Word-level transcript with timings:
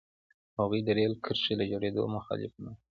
هغوی 0.59 0.79
د 0.83 0.89
رېل 0.97 1.13
کرښې 1.23 1.53
له 1.59 1.65
جوړېدو 1.71 2.11
مخالف 2.15 2.53
نه 2.63 2.69
وو. 2.73 2.77